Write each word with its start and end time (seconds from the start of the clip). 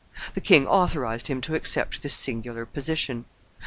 The 0.33 0.41
king 0.41 0.65
authorized 0.65 1.27
him 1.27 1.41
to 1.41 1.53
accept 1.53 2.01
this 2.01 2.15
singular 2.15 2.65
position. 2.65 3.25